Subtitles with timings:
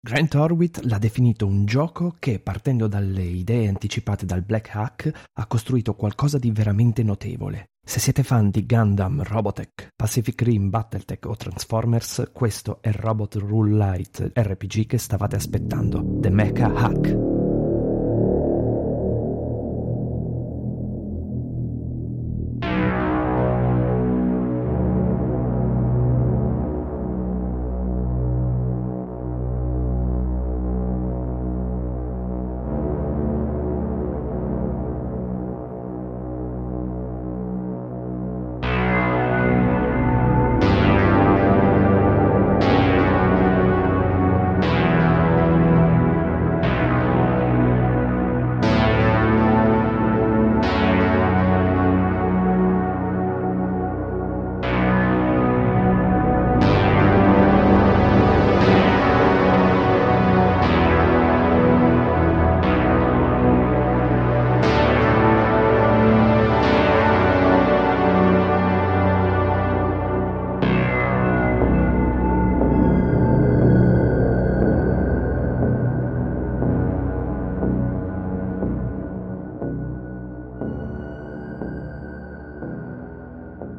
[0.00, 5.46] Grant Horwitz l'ha definito un gioco che, partendo dalle idee anticipate dal Black Hack, ha
[5.46, 7.70] costruito qualcosa di veramente notevole.
[7.84, 13.76] Se siete fan di Gundam, Robotech, Pacific Rim, Battletech o Transformers, questo è Robot Rule
[13.76, 17.27] Light RPG che stavate aspettando, The Mecha Hack.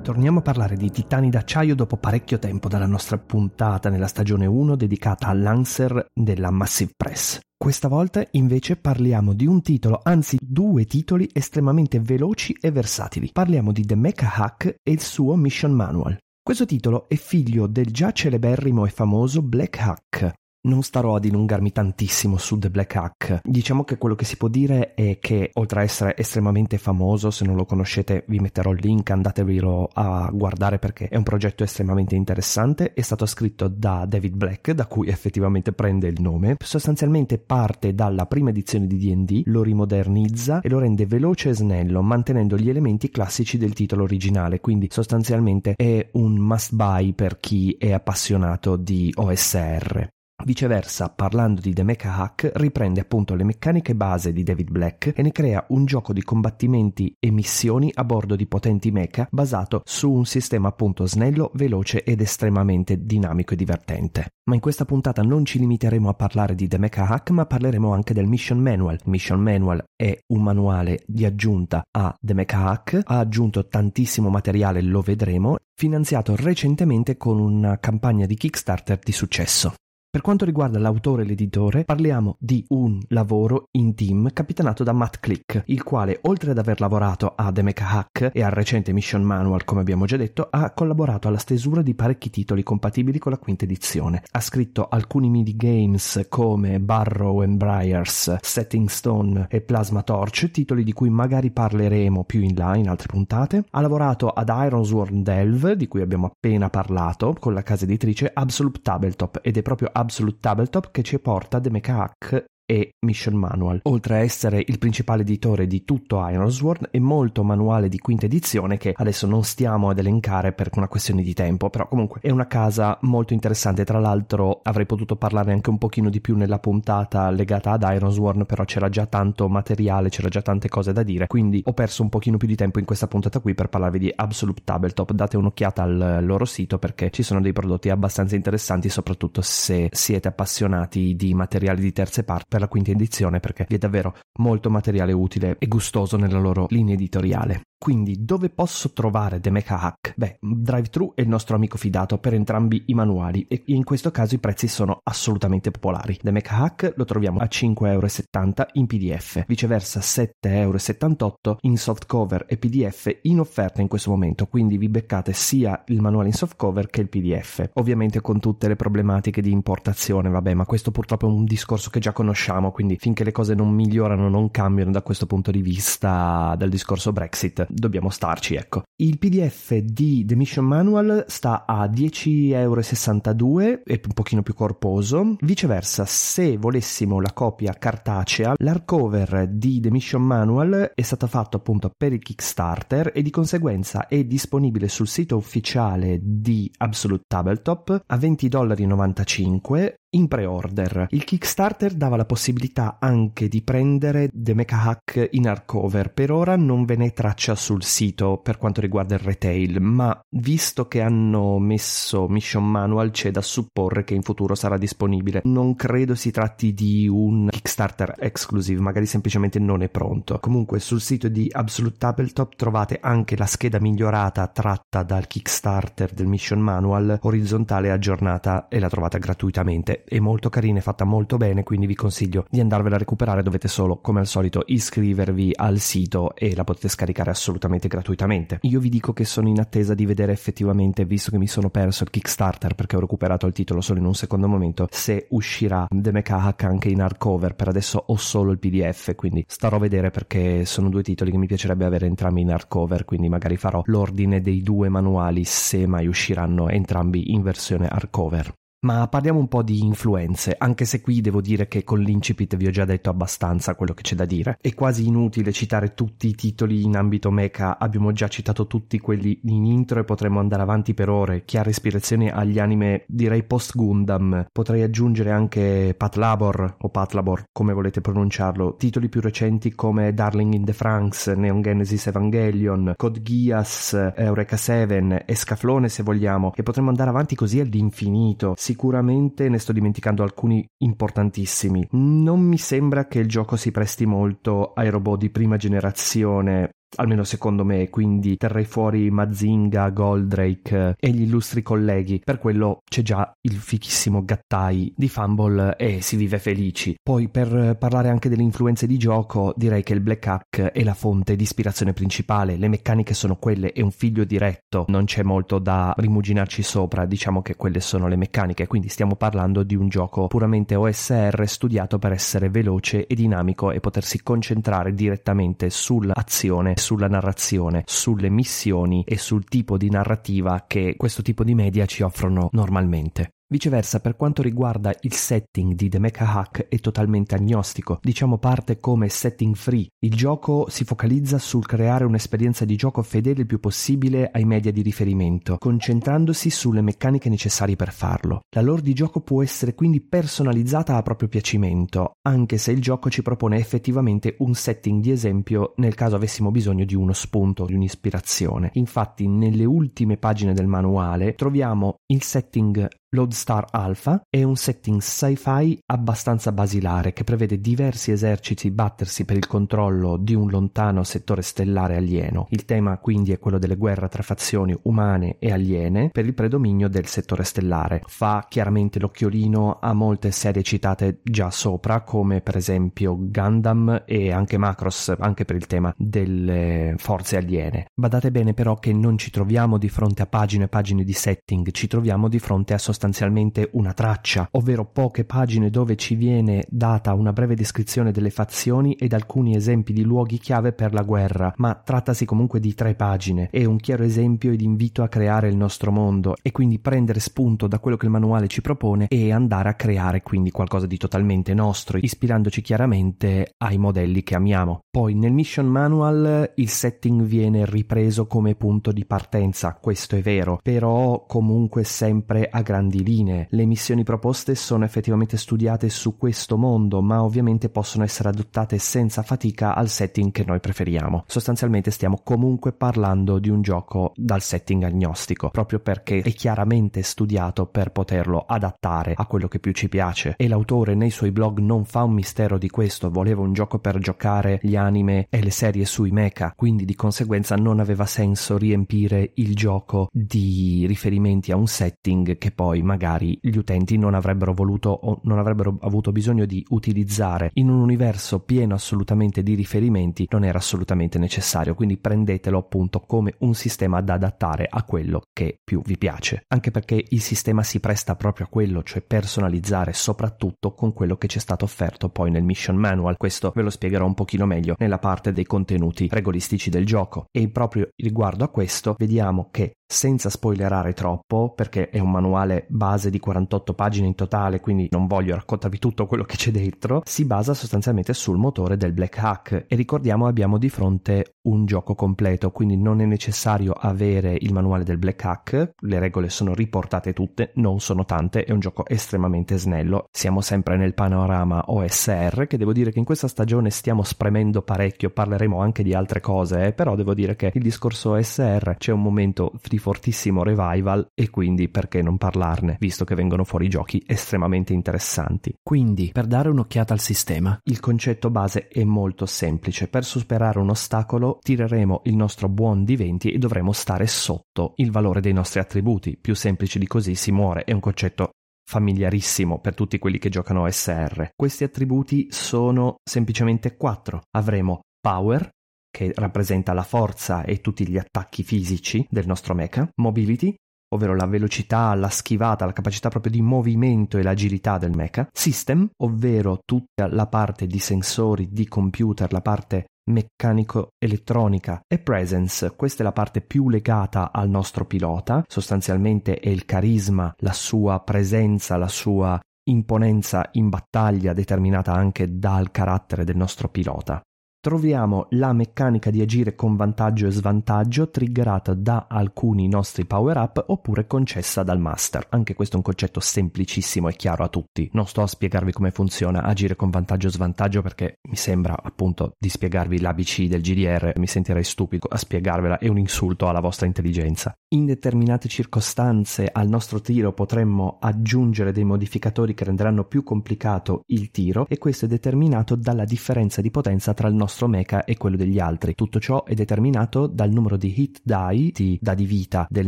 [0.10, 4.76] Torniamo a parlare di titani d'acciaio dopo parecchio tempo dalla nostra puntata nella stagione 1
[4.76, 7.38] dedicata all'Anser della Massive Press.
[7.56, 13.30] Questa volta invece parliamo di un titolo, anzi due titoli estremamente veloci e versatili.
[13.32, 16.18] Parliamo di The Mecha Hack e il suo Mission Manual.
[16.42, 21.72] Questo titolo è figlio del già celeberrimo e famoso Black Hack, non starò ad dilungarmi
[21.72, 23.40] tantissimo su The Black Hack.
[23.44, 27.46] Diciamo che quello che si può dire è che, oltre a essere estremamente famoso, se
[27.46, 32.16] non lo conoscete vi metterò il link, andatevelo a guardare perché è un progetto estremamente
[32.16, 32.94] interessante.
[32.94, 36.58] È stato scritto da David Black, da cui effettivamente prende il nome.
[36.62, 42.02] Sostanzialmente parte dalla prima edizione di DD, lo rimodernizza e lo rende veloce e snello,
[42.02, 44.60] mantenendo gli elementi classici del titolo originale.
[44.60, 50.08] Quindi sostanzialmente è un must buy per chi è appassionato di OSR.
[50.42, 55.22] Viceversa, parlando di The Mecha Hack, riprende appunto le meccaniche base di David Black e
[55.22, 60.10] ne crea un gioco di combattimenti e missioni a bordo di potenti mecha basato su
[60.10, 64.30] un sistema appunto snello, veloce ed estremamente dinamico e divertente.
[64.46, 67.94] Ma in questa puntata non ci limiteremo a parlare di The Mecha Hack, ma parleremo
[67.94, 69.00] anche del Mission Manual.
[69.06, 74.82] Mission Manual è un manuale di aggiunta a The Mecha Hack, ha aggiunto tantissimo materiale,
[74.82, 79.74] lo vedremo, finanziato recentemente con una campagna di Kickstarter di successo.
[80.12, 85.20] Per quanto riguarda l'autore e l'editore, parliamo di un lavoro in team capitanato da Matt
[85.20, 89.22] Click, il quale, oltre ad aver lavorato a The Mecha Hack e al recente Mission
[89.22, 93.38] Manual, come abbiamo già detto, ha collaborato alla stesura di parecchi titoli compatibili con la
[93.38, 94.24] quinta edizione.
[94.32, 100.92] Ha scritto alcuni minigames come Barrow and Briars, Setting Stone e Plasma Torch, titoli di
[100.92, 103.64] cui magari parleremo più in là in altre puntate.
[103.70, 108.80] Ha lavorato ad Ironsworn Delve, di cui abbiamo appena parlato, con la casa editrice Absolute
[108.82, 113.80] Tabletop, ed è proprio Absolute Tabletop che ci porta The Mecha Hack e Mission Manual,
[113.86, 118.78] oltre a essere il principale editore di tutto Ironsworn e molto manuale di quinta edizione
[118.78, 122.46] che adesso non stiamo ad elencare per una questione di tempo, però comunque è una
[122.46, 127.32] casa molto interessante, tra l'altro avrei potuto parlare anche un pochino di più nella puntata
[127.32, 131.64] legata ad Ironsworn, però c'era già tanto materiale, c'era già tante cose da dire, quindi
[131.66, 134.62] ho perso un pochino più di tempo in questa puntata qui per parlarvi di Absolute
[134.64, 139.90] Tabletop, date un'occhiata al loro sito perché ci sono dei prodotti abbastanza interessanti, soprattutto se
[139.92, 144.16] siete appassionati di materiali di terze parti per la quinta edizione perché vi è davvero
[144.40, 147.62] molto materiale utile e gustoso nella loro linea editoriale.
[147.80, 150.14] Quindi dove posso trovare The Mecha Hack?
[150.18, 154.36] Beh, DriveThru è il nostro amico fidato per entrambi i manuali e in questo caso
[154.36, 156.20] i prezzi sono assolutamente popolari.
[156.22, 163.20] The Mecha Hack lo troviamo a 5,70€ in PDF, viceversa 7,78€ in softcover e PDF
[163.22, 167.08] in offerta in questo momento, quindi vi beccate sia il manuale in softcover che il
[167.08, 167.70] PDF.
[167.76, 172.02] Ovviamente con tutte le problematiche di importazione, vabbè, ma questo purtroppo è un discorso che
[172.02, 176.56] già conosciamo, quindi finché le cose non migliorano, non cambiano da questo punto di vista
[176.58, 178.84] del discorso Brexit, dobbiamo starci, ecco.
[178.98, 185.36] Il PDF di The Mission Manual sta a 10,62€, è un pochino più corposo.
[185.40, 191.92] Viceversa, se volessimo la copia cartacea, l'hardcover di The Mission Manual è stato fatto appunto
[191.96, 198.16] per il Kickstarter e di conseguenza è disponibile sul sito ufficiale di Absolute Tabletop a
[198.16, 201.08] 20,95$ in pre-order.
[201.10, 206.12] Il Kickstarter dava la possibilità anche di prendere The Mecha Hack in hardcover.
[206.14, 210.88] Per ora non ve ne traccia sul sito per quanto riguarda il retail, ma visto
[210.88, 215.42] che hanno messo Mission Manual c'è da supporre che in futuro sarà disponibile.
[215.44, 220.40] Non credo si tratti di un Kickstarter exclusive, magari semplicemente non è pronto.
[220.40, 226.28] Comunque sul sito di Absolute Tabletop trovate anche la scheda migliorata tratta dal Kickstarter del
[226.28, 229.99] Mission Manual orizzontale aggiornata e la trovate gratuitamente.
[230.06, 233.44] È molto carina, è fatta molto bene, quindi vi consiglio di andarvela a recuperare.
[233.44, 238.60] Dovete solo, come al solito, iscrivervi al sito e la potete scaricare assolutamente gratuitamente.
[238.62, 242.04] Io vi dico che sono in attesa di vedere effettivamente, visto che mi sono perso
[242.04, 246.12] il Kickstarter perché ho recuperato il titolo solo in un secondo momento, se uscirà The
[246.12, 247.56] Mecha Hack anche in hardcover.
[247.56, 251.38] Per adesso ho solo il PDF, quindi starò a vedere perché sono due titoli che
[251.38, 256.08] mi piacerebbe avere entrambi in hardcover, quindi magari farò l'ordine dei due manuali se mai
[256.08, 258.54] usciranno entrambi in versione hardcover.
[258.82, 262.66] Ma parliamo un po' di influenze, anche se qui devo dire che con l'incipit vi
[262.66, 264.58] ho già detto abbastanza quello che c'è da dire.
[264.62, 269.38] È quasi inutile citare tutti i titoli in ambito mecha, abbiamo già citato tutti quelli
[269.44, 271.44] in intro e potremmo andare avanti per ore.
[271.44, 274.46] Chiara ispirazione agli anime, direi post Gundam.
[274.50, 278.76] Potrei aggiungere anche Patlabor o Patlabor, come volete pronunciarlo.
[278.78, 285.26] Titoli più recenti come Darling in the Franks, Neon Genesis Evangelion, Code Geass, Eureka 7,
[285.26, 286.54] Escaflone se vogliamo.
[286.56, 291.88] E potremmo andare avanti così all'infinito sicuramente ne sto dimenticando alcuni importantissimi.
[291.92, 297.24] Non mi sembra che il gioco si presti molto ai robot di prima generazione almeno
[297.24, 302.22] secondo me, quindi terrei fuori Mazinga, Goldrake e gli illustri colleghi.
[302.24, 306.96] Per quello c'è già il fichissimo Gattai di Fumble e si vive felici.
[307.02, 310.94] Poi per parlare anche delle influenze di gioco, direi che il Black Hack è la
[310.94, 315.60] fonte di ispirazione principale, le meccaniche sono quelle, è un figlio diretto, non c'è molto
[315.60, 320.28] da rimuginarci sopra, diciamo che quelle sono le meccaniche, quindi stiamo parlando di un gioco
[320.28, 327.84] puramente OSR studiato per essere veloce e dinamico e potersi concentrare direttamente sull'azione sulla narrazione,
[327.86, 333.34] sulle missioni e sul tipo di narrativa che questo tipo di media ci offrono normalmente.
[333.52, 338.80] Viceversa, per quanto riguarda il setting di The Mecha Hack è totalmente agnostico, diciamo parte
[338.80, 339.88] come setting free.
[340.04, 344.72] Il gioco si focalizza sul creare un'esperienza di gioco fedele il più possibile ai media
[344.72, 348.42] di riferimento, concentrandosi sulle meccaniche necessarie per farlo.
[348.54, 353.10] La lore di gioco può essere quindi personalizzata a proprio piacimento, anche se il gioco
[353.10, 357.74] ci propone effettivamente un setting di esempio nel caso avessimo bisogno di uno spunto, di
[357.74, 358.70] un'ispirazione.
[358.74, 365.80] Infatti, nelle ultime pagine del manuale troviamo il setting Lodestar Alpha è un setting sci-fi
[365.88, 371.96] abbastanza basilare che prevede diversi eserciti battersi per il controllo di un lontano settore stellare
[371.96, 372.46] alieno.
[372.52, 376.88] Il tema quindi è quello delle guerre tra fazioni umane e aliene per il predominio
[376.88, 378.04] del settore stellare.
[378.06, 384.60] Fa chiaramente l'occhiolino a molte serie citate già sopra come per esempio Gundam e anche
[384.60, 387.88] Macross anche per il tema delle forze aliene.
[387.92, 391.72] Badate bene però che non ci troviamo di fronte a pagine e pagine di setting,
[391.72, 396.66] ci troviamo di fronte a sostanzialmente sostanzialmente una traccia, ovvero poche pagine dove ci viene
[396.68, 401.54] data una breve descrizione delle fazioni ed alcuni esempi di luoghi chiave per la guerra,
[401.56, 403.48] ma trattasi comunque di tre pagine.
[403.52, 407.68] È un chiaro esempio ed invito a creare il nostro mondo e quindi prendere spunto
[407.68, 411.54] da quello che il manuale ci propone e andare a creare quindi qualcosa di totalmente
[411.54, 414.82] nostro, ispirandoci chiaramente ai modelli che amiamo.
[414.92, 420.60] Poi nel mission manual il setting viene ripreso come punto di partenza, questo è vero,
[420.62, 423.48] però comunque sempre a grandi grandi linee.
[423.52, 429.22] Le missioni proposte sono effettivamente studiate su questo mondo, ma ovviamente possono essere adottate senza
[429.22, 431.24] fatica al setting che noi preferiamo.
[431.28, 437.68] Sostanzialmente stiamo comunque parlando di un gioco dal setting agnostico, proprio perché è chiaramente studiato
[437.68, 440.34] per poterlo adattare a quello che più ci piace.
[440.38, 444.00] E l'autore nei suoi blog non fa un mistero di questo, voleva un gioco per
[444.00, 449.32] giocare gli anime e le serie sui mecha, quindi di conseguenza non aveva senso riempire
[449.36, 454.54] il gioco di riferimenti a un setting che poi poi magari gli utenti non avrebbero
[454.54, 457.52] voluto o non avrebbero avuto bisogno di utilizzare.
[457.54, 463.36] In un universo pieno assolutamente di riferimenti non era assolutamente necessario quindi prendetelo appunto come
[463.40, 466.44] un sistema da adattare a quello che più vi piace.
[466.48, 471.28] Anche perché il sistema si presta proprio a quello cioè personalizzare soprattutto con quello che
[471.28, 473.18] ci è stato offerto poi nel mission manual.
[473.18, 477.26] Questo ve lo spiegherò un pochino meglio nella parte dei contenuti regolistici del gioco.
[477.32, 483.10] E proprio riguardo a questo vediamo che senza spoilerare troppo, perché è un manuale base
[483.10, 487.26] di 48 pagine in totale, quindi non voglio raccontarvi tutto quello che c'è dentro, si
[487.26, 492.52] basa sostanzialmente sul motore del Black Hack e ricordiamo abbiamo di fronte un gioco completo,
[492.52, 497.52] quindi non è necessario avere il manuale del Black Hack, le regole sono riportate tutte,
[497.56, 500.06] non sono tante, è un gioco estremamente snello.
[500.12, 505.10] Siamo sempre nel panorama OSR, che devo dire che in questa stagione stiamo spremendo parecchio,
[505.10, 509.02] parleremo anche di altre cose, eh, però devo dire che il discorso OSR c'è un
[509.02, 514.74] momento di fortissimo revival e quindi perché non parlarne, visto che vengono fuori giochi estremamente
[514.74, 515.54] interessanti.
[515.62, 519.88] Quindi, per dare un'occhiata al sistema, il concetto base è molto semplice.
[519.88, 524.92] Per superare un ostacolo tireremo il nostro buon di 20 e dovremo stare sotto il
[524.92, 526.18] valore dei nostri attributi.
[526.18, 528.32] Più semplice di così si muore, è un concetto
[528.70, 531.32] familiarissimo per tutti quelli che giocano OSR.
[531.36, 534.22] Questi attributi sono semplicemente quattro.
[534.36, 535.50] Avremo Power,
[535.90, 540.56] che rappresenta la forza e tutti gli attacchi fisici del nostro mecha, Mobility,
[540.92, 545.90] ovvero la velocità, la schivata, la capacità proprio di movimento e l'agilità del mecha, System,
[546.04, 553.06] ovvero tutta la parte di sensori, di computer, la parte meccanico-elettronica e presence, questa è
[553.06, 558.88] la parte più legata al nostro pilota, sostanzialmente è il carisma, la sua presenza, la
[558.88, 564.20] sua imponenza in battaglia determinata anche dal carattere del nostro pilota
[564.62, 570.64] troviamo la meccanica di agire con vantaggio e svantaggio triggerata da alcuni nostri power up
[570.68, 572.28] oppure concessa dal master.
[572.30, 574.90] Anche questo è un concetto semplicissimo e chiaro a tutti.
[574.94, 579.32] Non sto a spiegarvi come funziona agire con vantaggio e svantaggio perché mi sembra appunto
[579.40, 583.86] di spiegarvi l'ABC del GDR, mi sentirei stupido a spiegarvela, è un insulto alla vostra
[583.86, 584.54] intelligenza.
[584.76, 591.32] In determinate circostanze al nostro tiro potremmo aggiungere dei modificatori che renderanno più complicato il
[591.32, 595.16] tiro e questo è determinato dalla differenza di potenza tra il nostro nostro mecha e
[595.16, 595.94] quello degli altri.
[595.94, 599.88] Tutto ciò è determinato dal numero di hit die, di dadi vita del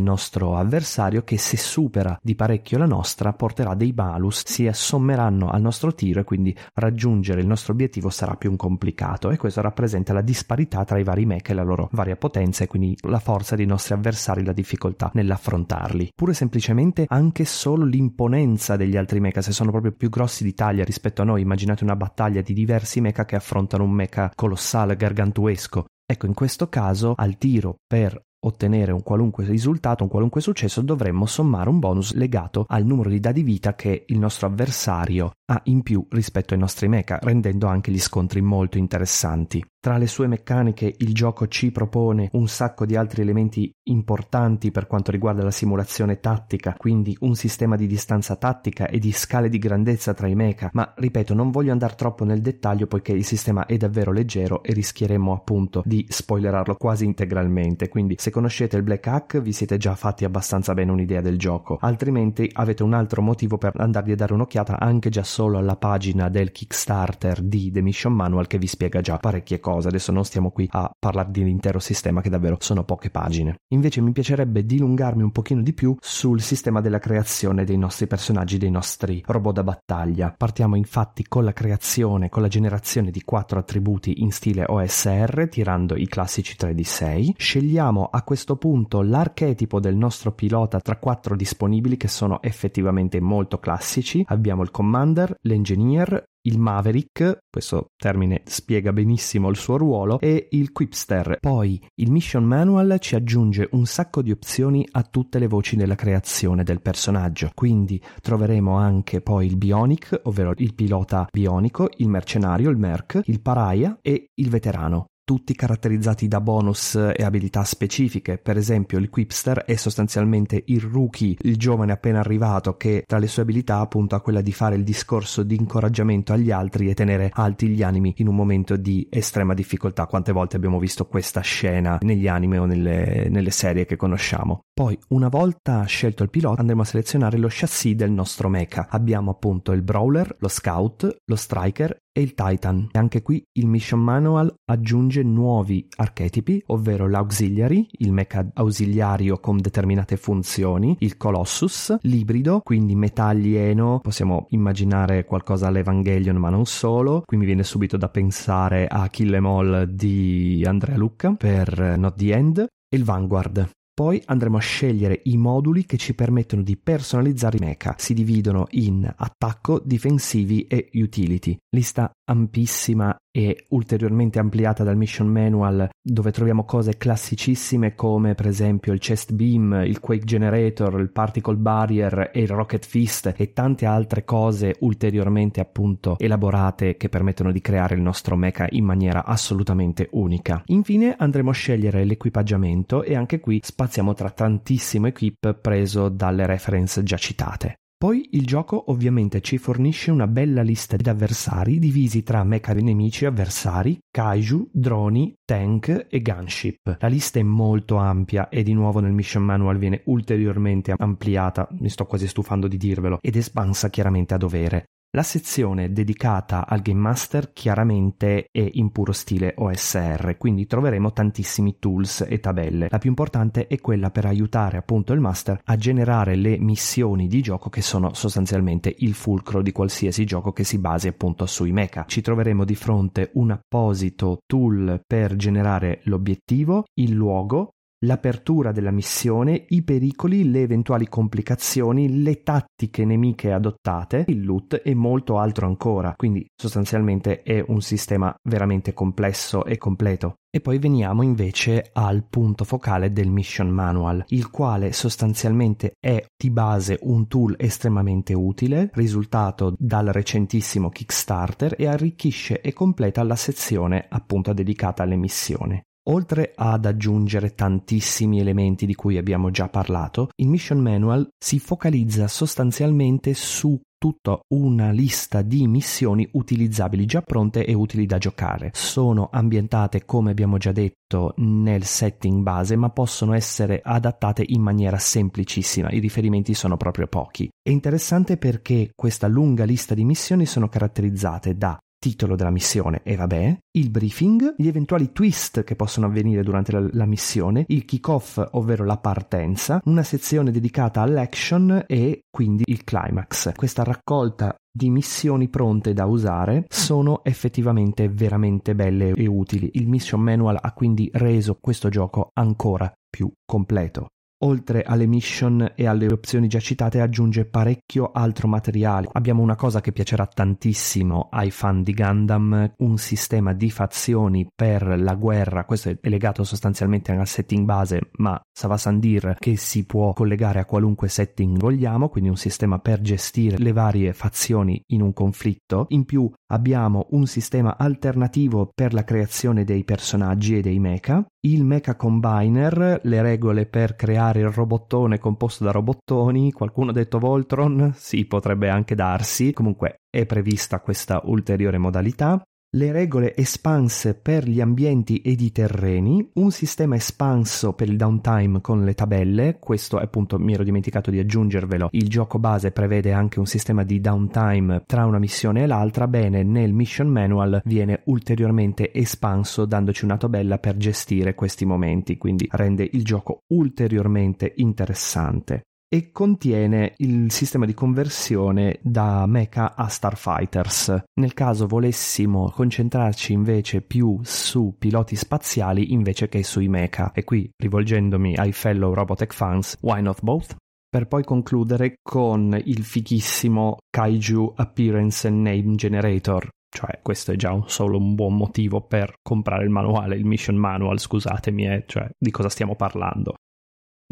[0.00, 5.60] nostro avversario che se supera di parecchio la nostra porterà dei malus, si assommeranno al
[5.60, 10.20] nostro tiro e quindi raggiungere il nostro obiettivo sarà più complicato e questo rappresenta la
[10.20, 13.66] disparità tra i vari mecha e la loro varia potenza e quindi la forza dei
[13.66, 16.12] nostri avversari, la difficoltà nell'affrontarli.
[16.14, 20.84] Pure semplicemente anche solo l'imponenza degli altri mecha, se sono proprio più grossi di taglia
[20.84, 24.96] rispetto a noi, immaginate una battaglia di diversi mecha che affrontano un mecha colossale colossale,
[24.96, 25.86] gargantuesco.
[26.04, 31.26] Ecco, in questo caso al tiro per ottenere un qualunque risultato, un qualunque successo, dovremmo
[31.26, 35.82] sommare un bonus legato al numero di dadi vita che il nostro avversario ha in
[35.82, 39.64] più rispetto ai nostri mecha, rendendo anche gli scontri molto interessanti.
[39.82, 44.86] Tra le sue meccaniche il gioco ci propone un sacco di altri elementi importanti per
[44.86, 49.58] quanto riguarda la simulazione tattica, quindi un sistema di distanza tattica e di scale di
[49.58, 53.66] grandezza tra i mecha, ma ripeto non voglio andare troppo nel dettaglio poiché il sistema
[53.66, 59.04] è davvero leggero e rischieremmo appunto di spoilerarlo quasi integralmente, quindi se conoscete il Black
[59.08, 63.58] Hack vi siete già fatti abbastanza bene un'idea del gioco, altrimenti avete un altro motivo
[63.58, 68.12] per andargli a dare un'occhiata anche già solo alla pagina del Kickstarter di The Mission
[68.12, 71.78] Manual che vi spiega già parecchie cose cosa, adesso non stiamo qui a parlare dell'intero
[71.78, 73.56] sistema che davvero sono poche pagine.
[73.72, 78.58] Invece mi piacerebbe dilungarmi un pochino di più sul sistema della creazione dei nostri personaggi,
[78.58, 80.34] dei nostri robot da battaglia.
[80.36, 85.96] Partiamo infatti con la creazione, con la generazione di quattro attributi in stile OSR, tirando
[85.96, 87.34] i classici 3 di 6.
[87.36, 93.58] Scegliamo a questo punto l'archetipo del nostro pilota tra quattro disponibili che sono effettivamente molto
[93.58, 94.22] classici.
[94.26, 100.72] Abbiamo il Commander, l'Engineer, il Maverick, questo termine spiega benissimo il suo ruolo, e il
[100.72, 101.38] Quipster.
[101.40, 105.94] Poi il Mission Manual ci aggiunge un sacco di opzioni a tutte le voci della
[105.94, 112.70] creazione del personaggio, quindi troveremo anche poi il Bionic, ovvero il pilota bionico, il mercenario,
[112.70, 118.38] il Merc, il Paraia e il veterano tutti caratterizzati da bonus e abilità specifiche.
[118.38, 123.26] Per esempio, il Quipster è sostanzialmente il rookie, il giovane appena arrivato, che tra le
[123.26, 127.30] sue abilità appunto ha quella di fare il discorso di incoraggiamento agli altri e tenere
[127.32, 130.06] alti gli animi in un momento di estrema difficoltà.
[130.06, 134.64] Quante volte abbiamo visto questa scena negli anime o nelle, nelle serie che conosciamo.
[134.72, 138.88] Poi, una volta scelto il pilota, andremo a selezionare lo chassis del nostro mecha.
[138.90, 142.88] Abbiamo appunto il Brawler, lo Scout, lo Striker e il Titan.
[142.92, 149.58] E anche qui il Mission Manual aggiunge nuovi archetipi, ovvero l'Auxiliary, il mecha ausiliario con
[149.58, 157.22] determinate funzioni, il Colossus, l'ibrido, quindi metà alieno, possiamo immaginare qualcosa all'Evangelion ma non solo,
[157.24, 162.16] qui mi viene subito da pensare a Kill Em All di Andrea Lucca per Not
[162.16, 166.76] the End, e il Vanguard, poi andremo a scegliere i moduli che ci permettono di
[166.76, 167.94] personalizzare i mecha.
[167.98, 171.56] Si dividono in attacco, difensivi e utility.
[171.74, 178.92] Lista ampissima e ulteriormente ampliata dal mission manual dove troviamo cose classicissime come per esempio
[178.92, 183.86] il chest beam, il quake generator, il particle barrier e il rocket fist e tante
[183.86, 190.08] altre cose ulteriormente appunto elaborate che permettono di creare il nostro mecha in maniera assolutamente
[190.12, 190.62] unica.
[190.66, 197.02] Infine andremo a scegliere l'equipaggiamento e anche qui spaziamo tra tantissimo equip preso dalle reference
[197.02, 197.76] già citate.
[198.02, 203.26] Poi il gioco ovviamente ci fornisce una bella lista di avversari divisi tra mecha nemici
[203.26, 206.96] avversari, kaiju, droni, tank e gunship.
[206.98, 211.88] La lista è molto ampia e di nuovo nel mission manual viene ulteriormente ampliata, mi
[211.90, 214.86] sto quasi stufando di dirvelo, ed espansa chiaramente a dovere.
[215.14, 221.76] La sezione dedicata al Game Master chiaramente è in puro stile OSR, quindi troveremo tantissimi
[221.78, 222.88] tools e tabelle.
[222.88, 227.42] La più importante è quella per aiutare appunto il Master a generare le missioni di
[227.42, 232.06] gioco che sono sostanzialmente il fulcro di qualsiasi gioco che si basi appunto sui mecha.
[232.08, 239.64] Ci troveremo di fronte un apposito tool per generare l'obiettivo, il luogo, l'apertura della missione,
[239.68, 246.14] i pericoli, le eventuali complicazioni, le tattiche nemiche adottate, il loot e molto altro ancora.
[246.16, 250.36] Quindi sostanzialmente è un sistema veramente complesso e completo.
[250.54, 256.50] E poi veniamo invece al punto focale del Mission Manual, il quale sostanzialmente è di
[256.50, 264.06] base un tool estremamente utile, risultato dal recentissimo Kickstarter e arricchisce e completa la sezione
[264.10, 265.82] appunto dedicata alle missioni.
[266.10, 272.26] Oltre ad aggiungere tantissimi elementi di cui abbiamo già parlato, il Mission Manual si focalizza
[272.26, 278.70] sostanzialmente su tutta una lista di missioni utilizzabili già pronte e utili da giocare.
[278.74, 284.98] Sono ambientate, come abbiamo già detto, nel setting base, ma possono essere adattate in maniera
[284.98, 285.88] semplicissima.
[285.90, 287.48] I riferimenti sono proprio pochi.
[287.62, 293.14] È interessante perché questa lunga lista di missioni sono caratterizzate da titolo della missione e
[293.14, 298.44] vabbè, il briefing, gli eventuali twist che possono avvenire durante la, la missione, il kick-off,
[298.52, 303.54] ovvero la partenza, una sezione dedicata all'action e quindi il climax.
[303.54, 309.70] Questa raccolta di missioni pronte da usare sono effettivamente veramente belle e utili.
[309.74, 314.08] Il mission manual ha quindi reso questo gioco ancora più completo
[314.44, 319.08] oltre alle mission e alle opzioni già citate, aggiunge parecchio altro materiale.
[319.12, 324.98] Abbiamo una cosa che piacerà tantissimo ai fan di Gundam, un sistema di fazioni per
[324.98, 330.60] la guerra, questo è legato sostanzialmente al setting base, ma Savasandir che si può collegare
[330.60, 335.86] a qualunque setting vogliamo, quindi un sistema per gestire le varie fazioni in un conflitto.
[335.90, 341.64] In più abbiamo un sistema alternativo per la creazione dei personaggi e dei mecha, il
[341.64, 347.92] mecha combiner, le regole per creare il robottone composto da robottoni, qualcuno ha detto Voltron?
[347.94, 352.42] Sì, potrebbe anche darsi, comunque è prevista questa ulteriore modalità
[352.74, 358.62] le regole espanse per gli ambienti ed i terreni, un sistema espanso per il downtime
[358.62, 363.40] con le tabelle, questo appunto mi ero dimenticato di aggiungervelo, il gioco base prevede anche
[363.40, 368.90] un sistema di downtime tra una missione e l'altra, bene nel mission manual viene ulteriormente
[368.90, 376.10] espanso dandoci una tabella per gestire questi momenti, quindi rende il gioco ulteriormente interessante e
[376.10, 381.02] contiene il sistema di conversione da mecha a starfighters.
[381.20, 387.12] Nel caso volessimo concentrarci invece più su piloti spaziali invece che sui mecha.
[387.12, 390.56] E qui, rivolgendomi ai fellow Robotech fans, why not both?
[390.88, 397.52] Per poi concludere con il fighissimo Kaiju Appearance and Name Generator, cioè questo è già
[397.52, 402.08] un, solo un buon motivo per comprare il manuale, il mission manual, scusatemi, eh, cioè
[402.18, 403.34] di cosa stiamo parlando.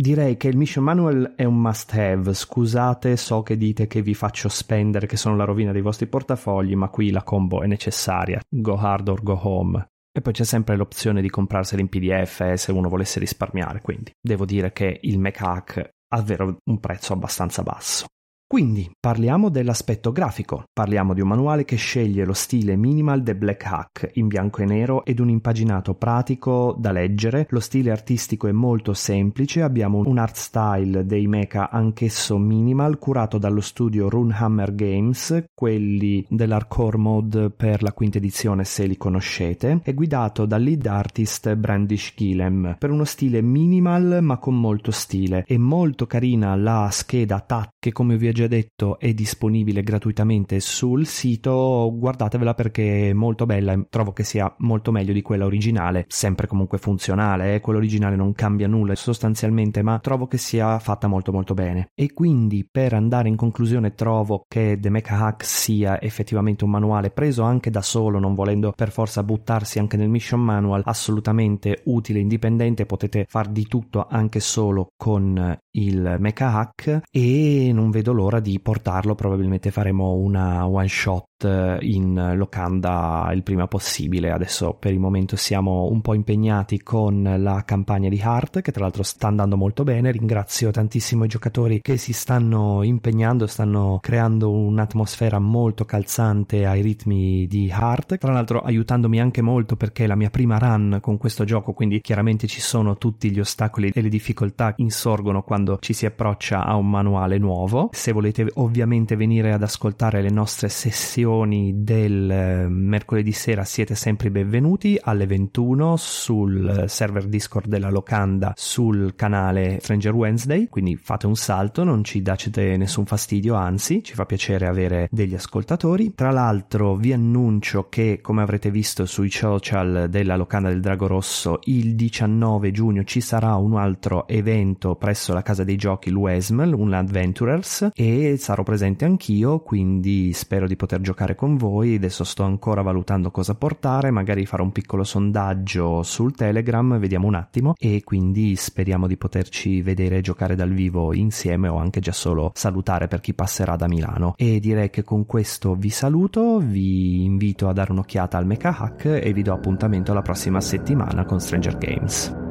[0.00, 2.32] Direi che il mission manual è un must have.
[2.32, 6.74] Scusate, so che dite che vi faccio spendere, che sono la rovina dei vostri portafogli,
[6.74, 8.40] ma qui la combo è necessaria.
[8.48, 9.88] Go hard or go home.
[10.10, 14.10] E poi c'è sempre l'opzione di comprarsela in PDF eh, se uno volesse risparmiare, quindi
[14.18, 18.06] devo dire che il Mac ha davvero un prezzo abbastanza basso.
[18.50, 23.64] Quindi parliamo dell'aspetto grafico, parliamo di un manuale che sceglie lo stile minimal The Black
[23.64, 28.52] Hack in bianco e nero ed un impaginato pratico da leggere, lo stile artistico è
[28.52, 35.44] molto semplice, abbiamo un art style dei mecha anch'esso minimal curato dallo studio Runehammer Games,
[35.54, 41.54] quelli dell'hardcore mode per la quinta edizione se li conoscete, è guidato dal lead artist
[41.54, 47.38] Brandish Gillem per uno stile minimal ma con molto stile, è molto carina la scheda
[47.38, 53.12] TAC che come vi ho già detto è disponibile gratuitamente sul sito, guardatevela perché è
[53.12, 57.60] molto bella, trovo che sia molto meglio di quella originale, sempre comunque funzionale, eh?
[57.60, 61.90] quella originale non cambia nulla sostanzialmente, ma trovo che sia fatta molto molto bene.
[61.94, 67.10] E quindi per andare in conclusione trovo che The Mecha Hack sia effettivamente un manuale
[67.10, 72.20] preso anche da solo, non volendo per forza buttarsi anche nel mission manual, assolutamente utile,
[72.20, 78.29] indipendente, potete far di tutto anche solo con il Mecha Hack e non vedo l'ora
[78.38, 84.30] di portarlo, probabilmente faremo una one shot eh, in locanda il prima possibile.
[84.30, 88.82] Adesso per il momento siamo un po' impegnati con la campagna di Heart che tra
[88.82, 90.12] l'altro sta andando molto bene.
[90.12, 97.46] Ringrazio tantissimo i giocatori che si stanno impegnando, stanno creando un'atmosfera molto calzante ai ritmi
[97.46, 98.18] di Heart.
[98.18, 102.00] Tra l'altro aiutandomi anche molto perché è la mia prima run con questo gioco, quindi
[102.00, 106.76] chiaramente ci sono tutti gli ostacoli e le difficoltà insorgono quando ci si approccia a
[106.76, 107.88] un manuale nuovo.
[107.92, 114.30] Se volete ovviamente venire ad ascoltare le nostre sessioni del eh, mercoledì sera siete sempre
[114.30, 121.34] benvenuti alle 21 sul server Discord della Locanda sul canale Stranger Wednesday, quindi fate un
[121.34, 126.12] salto, non ci dacete nessun fastidio, anzi ci fa piacere avere degli ascoltatori.
[126.14, 131.60] Tra l'altro vi annuncio che come avrete visto sui social della Locanda del Drago Rosso
[131.64, 136.92] il 19 giugno ci sarà un altro evento presso la casa dei giochi l'UESM, un
[136.92, 142.44] Adventurers e sarò presente anch'io, quindi spero di poter giocare giocare con voi, adesso sto
[142.44, 148.02] ancora valutando cosa portare, magari farò un piccolo sondaggio sul Telegram, vediamo un attimo e
[148.04, 153.20] quindi speriamo di poterci vedere giocare dal vivo insieme o anche già solo salutare per
[153.20, 154.34] chi passerà da Milano.
[154.36, 159.04] E direi che con questo vi saluto, vi invito a dare un'occhiata al Mecha Hack
[159.22, 162.49] e vi do appuntamento la prossima settimana con Stranger Games.